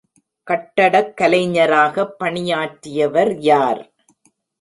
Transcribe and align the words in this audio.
கட்டடக் 0.47 1.11
கலைஞராகப் 1.17 2.17
பணியாற்றியவர், 2.17 3.37
யார். 3.39 3.93